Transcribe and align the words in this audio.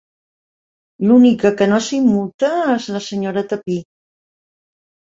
L'única 1.09 1.51
que 1.59 1.69
no 1.75 1.79
s'immuta 1.89 2.51
és 2.79 2.91
la 2.99 3.05
senyoreta 3.13 3.63
Pi. 3.71 3.81